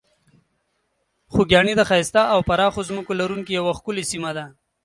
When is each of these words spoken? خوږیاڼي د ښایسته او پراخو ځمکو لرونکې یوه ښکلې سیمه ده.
خوږیاڼي 1.33 1.73
د 1.77 1.81
ښایسته 1.89 2.21
او 2.33 2.39
پراخو 2.47 2.81
ځمکو 2.89 3.11
لرونکې 3.21 3.51
یوه 3.59 3.71
ښکلې 3.77 4.03
سیمه 4.11 4.31
ده. 4.37 4.45